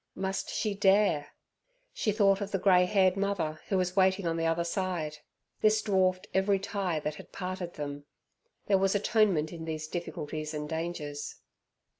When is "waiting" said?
3.95-4.25